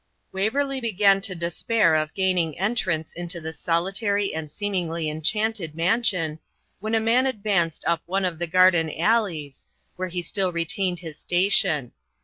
Waverley 0.31 0.81
began 0.81 1.21
to 1.21 1.35
despair 1.35 1.93
of 1.93 2.15
gaining 2.15 2.57
entrance 2.57 3.13
into 3.13 3.39
this 3.39 3.59
solitary 3.59 4.33
and 4.33 4.49
seemingly 4.51 5.07
enchanted 5.11 5.75
mansion, 5.75 6.39
when 6.79 6.95
a 6.95 6.99
man 6.99 7.27
advanced 7.27 7.85
up 7.85 8.01
one 8.07 8.25
of 8.25 8.39
the 8.39 8.47
garden 8.47 8.91
alleys, 8.97 9.67
where 9.97 10.07
he 10.07 10.23
still 10.23 10.51
retained 10.51 11.01
his 11.01 11.19
station. 11.19 11.91